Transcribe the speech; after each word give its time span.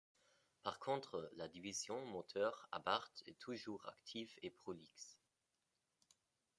Par 0.63 0.79
contre, 0.79 1.29
la 1.35 1.47
division 1.47 2.03
moteurs 2.07 2.67
Abarth 2.71 3.21
est 3.27 3.37
toujours 3.37 3.87
active 3.87 4.33
et 4.41 4.49
prolixe. 4.49 5.19